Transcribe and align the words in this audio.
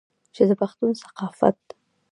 چې 0.35 0.43
د 0.49 0.51
پښتون 0.61 0.91
ثقافت 1.01 1.59